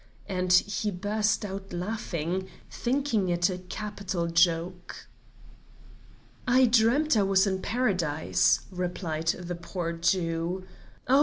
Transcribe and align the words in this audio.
and 0.27 0.51
he 0.53 0.89
burst 0.89 1.45
out 1.45 1.71
laughing, 1.71 2.47
thinking 2.71 3.29
it 3.29 3.51
a 3.51 3.59
capital 3.59 4.25
joke. 4.25 5.07
"I 6.47 6.65
dreamt 6.65 7.15
I 7.15 7.21
was 7.21 7.45
in 7.45 7.61
Paradise," 7.61 8.61
replied 8.71 9.27
the 9.27 9.53
poor 9.53 9.93
Jew. 9.93 10.63
"Oh! 11.07 11.19